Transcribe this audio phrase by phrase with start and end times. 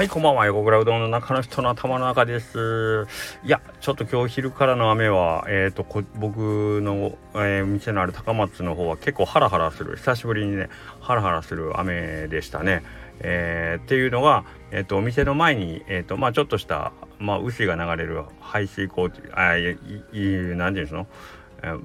[0.00, 0.46] はい、こんばんは。
[0.46, 3.06] 横倉うどんの中の人の頭の中です。
[3.44, 5.84] いや、ちょっと今日昼からの雨は、えっ、ー、と、
[6.14, 10.70] 僕の、えー、店のある高松の方は結構ハラハラする、久しぶりにね、
[11.00, 12.82] ハラハラする雨でしたね。
[13.18, 19.76] えー、っていうのが、えっ、と、お店の前に、えっ、と、まあちょっとした、まあ、牛が流れる排水溝あいい、
[20.56, 21.06] なんていうんですの？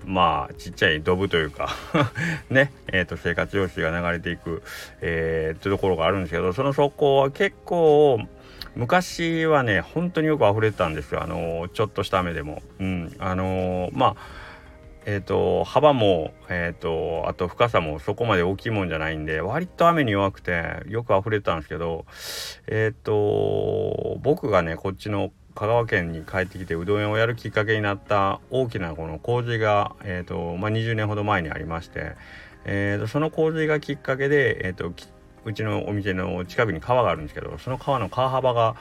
[0.05, 1.69] まあちっちゃいドブというか
[2.49, 4.63] ねえーと、生活用水が流れていく、
[5.01, 8.19] えー、ってところがあるんですけどその側溝は結構
[8.75, 12.61] 昔はね本当によく溢れてたんですよあのちょっとした雨でも。
[12.79, 14.45] うん、あのまあ
[15.07, 22.05] えーと、幅も、えーと、あと深さもそこまで大きいもんじゃないんで割と雨に弱くてよく溢れてたんですけど
[22.65, 32.15] えっ、ー、と僕がねこっちの香川県に帰ってきてうどん屋をやるきっかけになった大きなこの工事が、えーとまあ、20年ほど前にありまして、
[32.65, 34.91] えーと、その洪水がきっかけで、えーと、
[35.45, 38.75] うちのお店の近くに川があるんですけどその川の川幅が、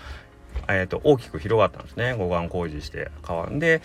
[0.68, 2.14] えー、と大きく広がったんですね。
[2.14, 3.48] 護岸工事して川。
[3.50, 3.80] で、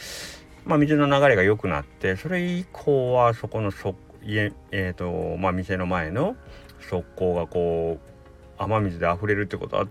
[0.66, 6.36] まあ、水の流れが良くなってそれ以降はそこのそ家、えーとまあ、店の前の
[6.82, 8.10] 側溝がこう
[8.58, 9.88] 雨水で溢れるってことは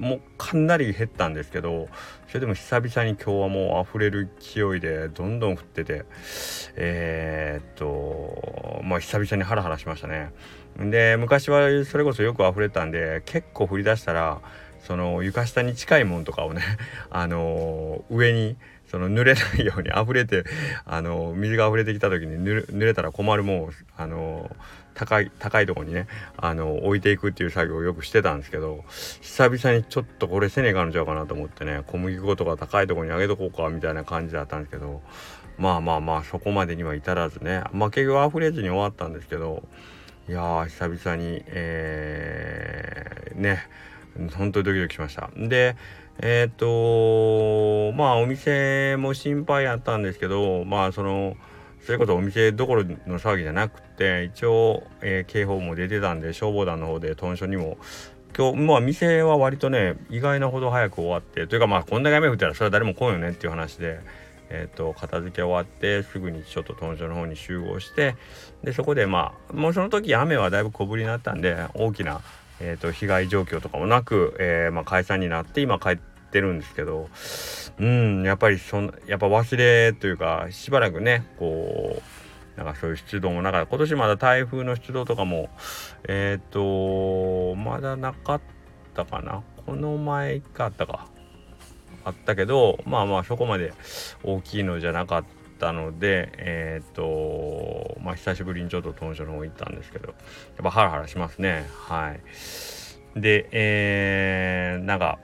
[0.00, 1.88] もうかなり減ったんですけど
[2.26, 6.06] それでも久々に今日はもう溢れる勢いでどんどん降ってて
[6.74, 10.32] えー、っとまあ久々にハラハラしましたね。
[10.78, 14.40] で昔はそれこそよく溢れたんで結構降り出したら
[14.82, 16.62] その床下に近いもんとかをね
[17.10, 18.56] あの上に
[18.90, 20.44] その濡れないように溢れて
[20.84, 24.50] あの水が溢れてきた時に濡れたら困るもんあの
[24.94, 35.02] 高い高いとこにねあの置いていくっていう作業をよくしてたんですけど久々にちょっとこれせねえかんちゃうかなと思ってね小麦粉とか高いとこにあげとこうかみたいな感じだったんですけど
[35.56, 39.62] まあまあまあそこまでには至らずねまあ結局溢れずに終わったんですけど
[40.28, 43.68] いやー久々にえー、ね
[44.36, 45.30] 本当にドキドキしました。
[45.36, 45.76] で
[46.22, 51.36] えっ、ー、とまあお店も心配やったんですけどまあその
[51.84, 57.78] それこそお店どころの騒ぎじゃなくて一応、えー、警報も出てたんで消防団の方で豚書にも
[58.36, 64.00] 今日まあ店は割とね意外なほど早く終わってというかまあこんだけ雨降ったらそれは誰も来んよねっていう話で。
[64.52, 68.16] えーと、片付け終わってすぐにちょっと豚書の方に集合して
[68.64, 72.20] でそこでまあもうその時雨はだいぶ小降りになったんで大きな、
[72.58, 77.08] えーと、被害状況とかもなく、えー、まあ、解散になって今帰っててるんですけど
[77.78, 82.20] うんやっぱりそんやっぱ忘れというかしばらくねこう
[82.56, 83.70] なんかそういう出動もなかった。
[83.70, 85.48] 今年まだ台風の出動とかも
[86.06, 88.40] えっ、ー、とまだなかっ
[88.94, 89.42] たかな。
[89.64, 91.06] この前かあったか。
[92.04, 93.72] あったけどまあまあそこまで
[94.22, 95.24] 大きいのじゃなかっ
[95.58, 100.16] たのでえっ、とまあ久しぶりにちょっと豚舎の方行ったんですけどやっ
[100.62, 101.66] ぱハラハラしますね。
[101.88, 102.20] はい。
[103.18, 105.18] でえー、なんか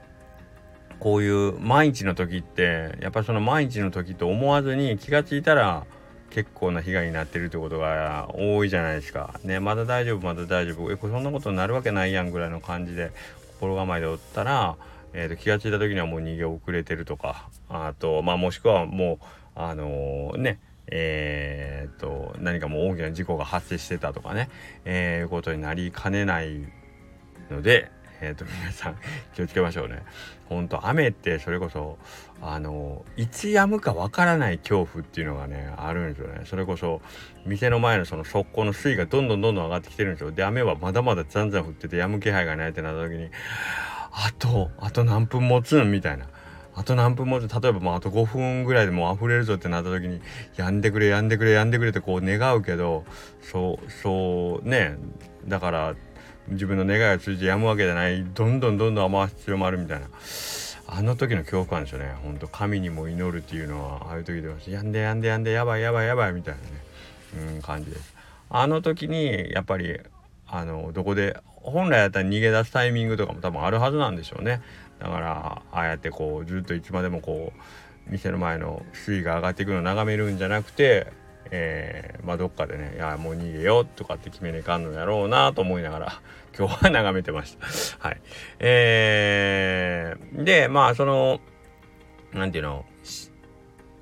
[0.99, 5.85] こういう毎日の時ってやっぱりその毎日の時と思わずに気が付いたら
[6.31, 9.39] 結構な被害になってるってことが多いじゃないですか。
[9.45, 13.13] ねまだ大丈夫まだ大丈夫えこそんなことになるわけないやんぐらいの感じで
[13.55, 14.77] 心構えでおったら、
[15.13, 19.25] えー、と気が付いた時にはもう逃げ遅れてるとかあとまあもしくはもう
[19.55, 24.49] あのー、ねえー、と何かもう大きな事故が発生してたとかね、
[24.85, 26.61] えー、いうことになりかねない
[27.51, 27.91] ので、
[28.21, 28.97] えっ、ー、と、皆さん
[29.35, 30.03] 気をつけましょうね。
[30.49, 31.99] ほんと、雨ってそれこそ、
[32.41, 36.43] あの、いつ止むかわからない恐怖っていうのがね、あるんですよね。
[36.45, 37.01] それこそ、
[37.45, 40.31] 店の前のその側溝の水位がどんどんどんどん上がってきてるんですよ。
[40.31, 43.31] で、雨はまだまだざんざん降ってて止む気配がないってなった時に、
[44.13, 46.27] あと、あと何分持つんみたいな。
[46.77, 50.21] あと何分も例えばもうあと5分ぐらいでもう溢れるぞってなった時に
[50.57, 53.07] やんでくれやんでくれやんでくれってこう願うけど
[53.41, 54.99] そうそうね
[55.49, 55.95] だから
[56.49, 60.07] 自分の願いを通じてやむわけじゃないどんどんどんどん雨足強まるみたいな。
[60.89, 62.15] あの時の恐怖感でしょうね。
[62.23, 67.55] ほんと神にも祈るっていうのはああいう時でやんでやんでやんでやばいやばいやばいみたいなね。
[67.55, 68.15] うん感じです。
[68.49, 69.99] あの時にやっぱり
[70.47, 74.63] あのどこで本来やったら逃げ出すタイミングとかも多分あるはずなんでしょうね。
[75.01, 77.61] だからああやってこうずっといつまでもこう
[78.11, 81.13] 店の前の水位が上がっていくのを眺めるんじゃなくて
[81.51, 86.21] えー、まあどっかでねいやもう逃げようとかって決めねかんのやろうなと思いながら
[86.59, 87.67] 今日は眺めてました。
[88.07, 88.21] はい。
[88.59, 91.41] えー、でまあその
[92.33, 92.87] 何て言うの、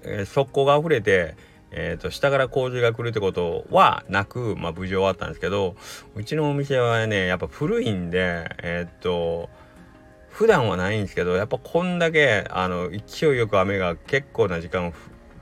[0.04, 1.36] えー、速攻が溢れて
[1.76, 5.74] えーと、下から洪水が来るってことはなく、まあ、無事終わったんですけど
[6.14, 9.50] うちのお店はねやっぱ古いんでえっ、と
[10.30, 14.92] 普段はないんですけどやっぱこんだけあの勢いよく雨が結構な時間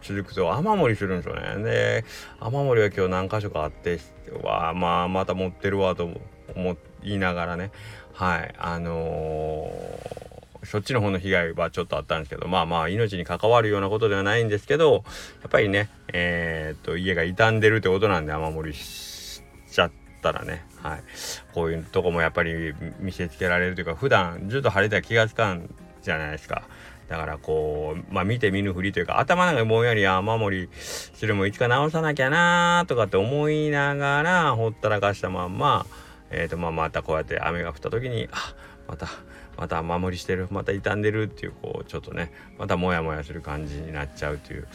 [0.03, 1.63] 続くと雨漏りするんですよね。
[1.63, 2.05] で
[2.41, 4.01] 雨漏りは今日何箇所かあって
[4.43, 6.09] わまあまた持ってるわと
[6.55, 7.71] 思いながらね
[8.13, 10.33] はいあのー
[10.65, 15.05] そっちの方の被害はちょっとあったんですけどまあまあ命に関わるようなことではないんですけど
[15.43, 21.03] やっぱりねえー、っと家が傷んでるってことなんで雨漏りしちゃったらねはい
[21.53, 25.69] こういうとこもやっぱり見せつけられるというか普段ずっと晴れたら気がつかん
[26.01, 26.63] じゃないですか。
[27.13, 35.85] だからこう、まあ見て見ぬふりというか、頭の中でぼんやり雨漏りするもいつか直さなきゃなーとかって思いながら、ほったらかしたまんま、
[36.31, 38.55] えっ、ー、と、まあまたこうやって雨が降った時に、あ、
[38.89, 39.09] また、
[39.59, 44.67] また雨漏りしてる、また傷んでるっていう、こう、ちょっとね、またモヤモヤする感じになっちゃうという、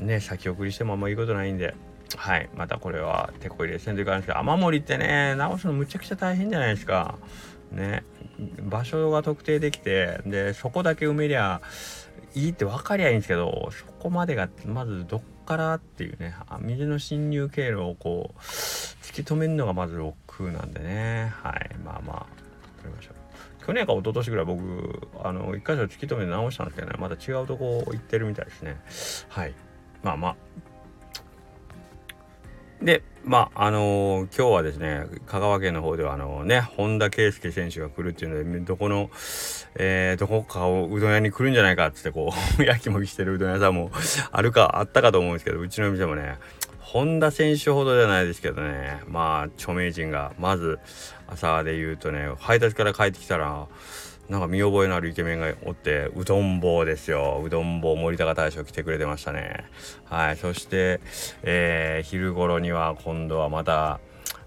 [0.00, 1.74] ね、先送りしてもあんまいいことないんで、
[2.14, 7.16] はい、またこれは手こ入れせんというかんですけど、雨漏りってね、直すのむちゃくちゃ大変じゃないですか。
[7.74, 8.04] ね。
[8.62, 11.60] 場所が特定できてでそこだけ埋めりゃ
[12.34, 21.32] いいって分かりゃいいんですけどそこまでがまずどっからっていうね水の侵入経路をこう突き止めるのがまず億劫なんでね。
[21.42, 21.70] はい。
[21.84, 22.26] まあまあ
[22.82, 23.14] 取りましょう。
[23.66, 28.76] 去年か一昨年ぐらい僕あの一箇所突き止めて直したんですけどねまた違うとこ行ってるみたいですね。
[29.28, 29.54] はい。
[30.02, 30.36] まあまあ。
[32.82, 39.10] で、まあ、あのー、今日はですね、香川県の方では、あのー、ね、本田圭佑選手が来るっていうので、どこの、
[39.76, 43.90] えー、どこかをうどん屋に来るんじゃないかっつって、こう、 やきもきしてるうどん屋さんも
[44.30, 46.36] あるか、あったかと思うんですけど、うちの店もね、
[46.80, 50.78] 本田選手ほどじゃないですけどね、まあ、著名人が、まず、
[51.26, 53.66] 朝で言うとね、配達から帰ってきたら、
[54.28, 57.42] なんか見覚えのあるイケメンがおってうどん坊ですよ。
[57.44, 59.64] うどん坊森高大将来てくれてましたね。
[60.04, 60.36] はい。
[60.36, 61.00] そして、
[61.42, 64.00] えー、昼頃には今度はまた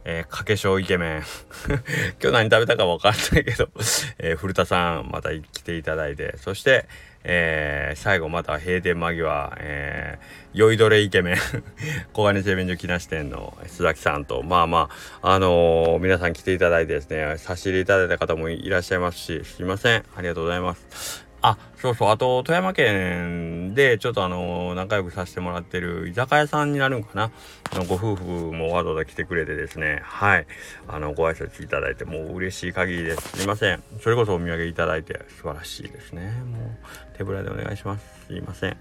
[0.10, 1.24] えー、かけしょうイケメン。
[2.24, 3.68] 今日何食べたか分かんないけど。
[4.20, 6.38] えー、古田さんまた来ていただいて。
[6.38, 6.86] そして、
[7.26, 11.38] えー、最後また閉店間際、えー、酔いどれイケメン。
[12.14, 14.44] 小金製麺所木梨店の須崎さんと。
[14.44, 14.90] まあま
[15.22, 20.06] ああのー、皆さん来ていただいてですね差し入れいただいた方もいらっしゃいますしすいません。
[20.16, 21.28] ありがとうございます。
[21.42, 27.32] あそうそうあと富山県でちょっとあの仲良くさせてもらってる居酒屋さんになるんかな？
[27.74, 30.02] のご夫婦もわざわざ来てくれてですね。
[30.04, 30.48] はい。
[30.88, 33.38] あのご挨拶いただいてもう嬉しい限りです。
[33.38, 33.84] すいません。
[34.02, 36.32] それこそお土産いただいて素晴らしいですね。
[36.52, 38.26] もう手ぶらでお願いします。
[38.28, 38.78] すいません。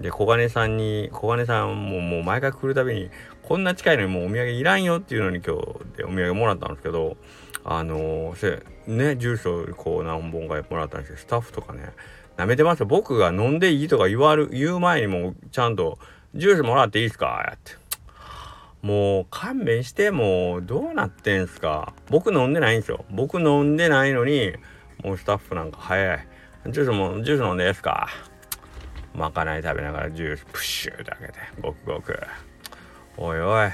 [0.00, 3.10] で小金さんに小金さんももう毎回来るたびに
[3.42, 7.16] こんな近いのにもうお土産いらんよっていうのに今日でお土産もらったんですけど
[7.64, 11.90] あのー、ね住所こう何本かもらったんですけどスタッフとかね
[12.36, 12.86] 舐めてますよ。
[12.86, 15.98] 僕が飲んでいいとか言わる言う前にもちゃんと
[16.34, 17.72] 「ジュースもらっていいですか?」って。
[18.82, 21.92] もう勘弁してもうどうなってんすか？
[22.08, 23.04] 僕飲んでないんですよ。
[23.10, 24.54] 僕飲んでないのに
[25.02, 26.28] もうスタッフなんか早い。
[26.68, 28.08] ジュースもジュース飲んでいいですか？
[29.14, 32.20] まかない食べながらジュースプッシューだけでごくごく。
[33.16, 33.70] おいおい。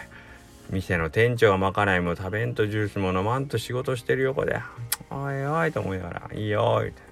[0.70, 4.60] 店の店長がまかないも食べんとジュースも飲まんと仕事してる横で
[5.10, 7.11] 「おいおい」と思いながら「いいよ」って。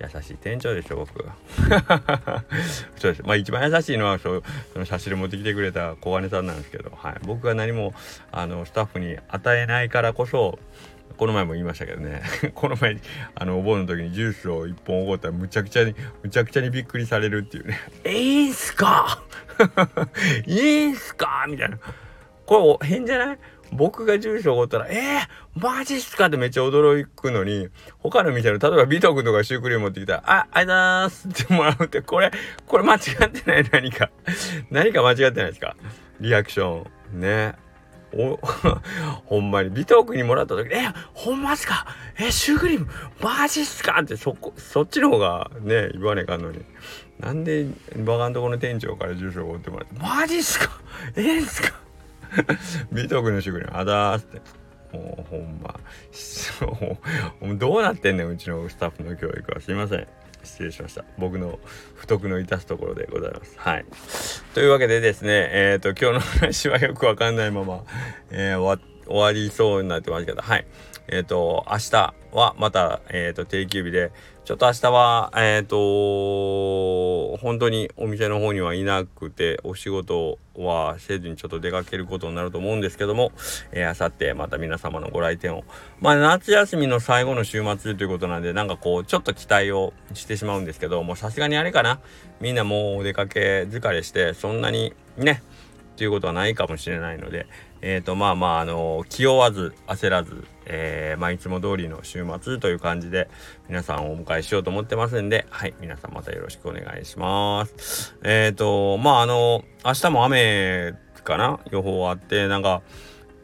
[0.00, 1.24] 優しい店長でしょ僕。
[2.96, 3.22] そうです。
[3.22, 4.42] まあ一番優しいのはそう
[4.72, 7.92] その差し入れ持ってきてくれた小金さんなんですけど、はい、僕が何も
[8.32, 10.58] あのスタッフに与えないからこそ
[11.18, 12.22] この前も言いましたけどね。
[12.54, 12.96] この前
[13.34, 19.22] あのお盆の時にジュースを1本おごったらむちゃくちゃにむちゃくちゃにびっくりされるっていうね「いいんすか？
[20.46, 21.44] いいんすか?
[21.48, 21.78] 」みたいな。
[22.46, 23.38] これ変じゃない？
[23.72, 27.68] 僕が住所をおごったら、えー、マジっすかってめっちゃ驚くのに、
[27.98, 32.30] 他の店の、例えばビト君とかシュークリーム持ってきたら、あ、ありがとうございますってもらうって、これ、
[32.66, 33.64] これ間違ってない？
[33.72, 34.10] 何か。
[34.70, 35.76] 何か間違ってないですか？
[36.20, 37.20] リアクション。
[37.20, 37.54] ね。
[38.12, 38.40] お、
[39.26, 41.86] ほんまに、美徳にもらった時、え、ほんまっすか？
[42.18, 42.88] え、シュークリーム、
[43.22, 44.00] マジっすか？
[44.02, 46.64] って、そこ、そっちの方がね、言わねえかんのに。
[47.20, 47.66] なんで、
[47.98, 50.72] バカんとこの店長から住所を追ってもらって、マジっすか？
[51.14, 51.79] ええー、っすか？
[52.92, 54.40] 美徳の主婦にあだーって。
[54.92, 55.78] もうほんま。
[57.42, 59.60] うどうなってんねん、うちのスタッフの教育は。
[59.60, 60.06] すいません。
[60.42, 61.04] 失礼しました。
[61.18, 61.58] 僕の
[61.94, 63.54] 不徳の致すところでございます。
[63.58, 63.84] はい。
[64.54, 67.84] というわけでですね、えっ、ー、と、今日の話はよくわかんないまま、
[68.30, 70.66] えー、終わっ終わりそうになってますけど、はい。
[71.08, 74.12] えっ、ー、と、明日はまた、えっ、と、定休日で、
[74.44, 83.32] ちょっと明日は、えっ、と、本当にお店の方にはいなくて、お仕事はせずにちょっと出かけることになると思うんですけども、
[83.72, 85.64] えー、明後日また皆様のご来店を。
[86.00, 91.98] まあ、夏休みの最後の週末ということなんで、なんかこう、ちょっと期待をしてしまうんですけど、もうさすがにあれかな。
[92.40, 95.42] みんなもうお出かけ疲れして、そんなにね、
[96.00, 97.46] っていうことはないかもしれないので、
[97.82, 103.28] えっ、ー、と、まあまあ、あの、気負わず、焦らず、えー、まあ、いつも通りの週末という感じで、
[103.68, 108.16] 皆さんをお迎えしようと思ってますんで、はい、皆さんまたよろしくお願いします。
[108.22, 111.60] えっ、ー、と、まあ、あの、明日も雨かな？
[111.70, 112.80] 予報あって、なんか、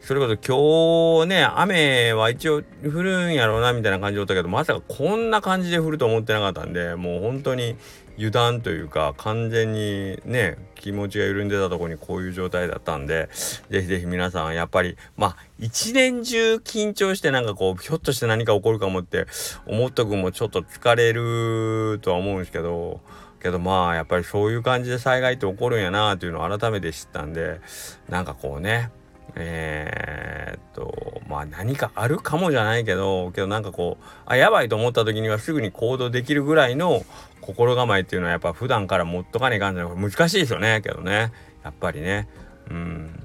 [0.01, 7.75] それこそ今日ね雨は一応降るんやろうなみたいな感じだったけどまさかこんな感じで降ると思ってなかったんでもう本当に
[8.17, 13.29] 油断というか完全にね気持ちが緩んでたとこにこういう状態だったんで
[13.69, 19.27] ぜひぜひ皆さんやっぱりまあ一年中緊張してなんかこうひょっとして何か起こるかもって
[19.65, 23.01] 思っとくもちょっと疲れるとは思うんですけど
[23.41, 27.61] けどまあやっぱりそういう感じで災害って起こるんやなっていうのを改めて知ったんで
[28.09, 28.89] なんかこうね
[29.35, 37.03] えー、っとまあ何かあるかもじゃないけどけどなんかこうあやばいと思った時にはすぐに行動できるぐらいの
[37.41, 41.31] 心構えっていうのはやっぱ普段から持っとかねえかんじゃ難しいですよねけどね。
[41.63, 42.27] やっぱりね。
[42.69, 43.23] うん。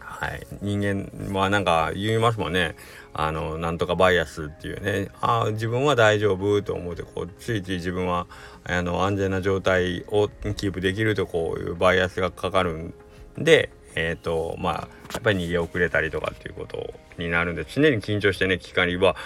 [0.00, 0.46] はい。
[0.62, 2.74] 人間はなんか言いますもんね。
[3.12, 5.10] あのなんとかバイアスっていうね。
[5.20, 8.26] あ自分は大丈夫と思ってこうついつい自分は
[8.64, 12.94] あの安全な状態をキープできるとこういうバイアスがかかるん
[13.38, 14.74] でえっ、ー、とまあ
[15.12, 19.16] やっぱり逃げ遅れたりとかっていうことになるんで常に緊張してね危機管理は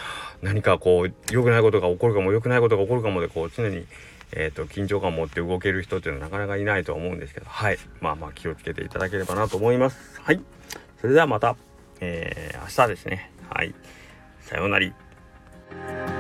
[0.41, 3.85] 何かこう良くないことが起こるかも良くないことが起こるかもでこう常に
[4.33, 7.79] えーと、緊張感を持って動ける人っていうのはなかなかいないと思うんですけどはい。
[8.01, 10.21] まあまあ気をつけていただければなと思います。
[10.21, 10.41] はい。
[11.01, 11.57] それではまた、
[12.01, 13.33] えー、明日ですね。
[13.49, 13.75] はい。
[14.41, 16.20] さようなら。